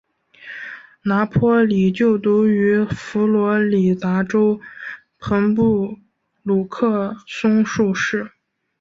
[1.03, 4.59] 拿坡里就读于佛罗里达州
[5.19, 5.99] 朋布
[6.41, 8.31] 鲁克松树市。